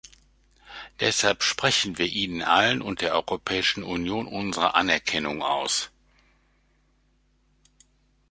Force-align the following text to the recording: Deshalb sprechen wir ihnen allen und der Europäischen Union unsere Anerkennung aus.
Deshalb 0.99 1.43
sprechen 1.43 1.99
wir 1.99 2.07
ihnen 2.07 2.41
allen 2.41 2.81
und 2.81 3.01
der 3.01 3.13
Europäischen 3.13 3.83
Union 3.83 4.25
unsere 4.25 4.73
Anerkennung 4.73 5.43
aus. 5.43 5.91